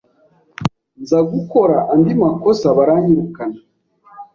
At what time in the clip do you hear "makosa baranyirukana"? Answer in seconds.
2.23-3.59